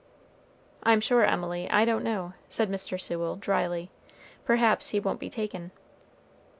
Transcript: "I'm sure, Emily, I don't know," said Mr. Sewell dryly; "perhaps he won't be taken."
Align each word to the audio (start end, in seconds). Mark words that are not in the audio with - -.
"I'm 0.81 0.99
sure, 0.99 1.25
Emily, 1.25 1.69
I 1.69 1.85
don't 1.85 2.03
know," 2.03 2.33
said 2.49 2.71
Mr. 2.71 2.99
Sewell 2.99 3.35
dryly; 3.35 3.91
"perhaps 4.45 4.89
he 4.89 4.99
won't 4.99 5.19
be 5.19 5.29
taken." 5.29 5.69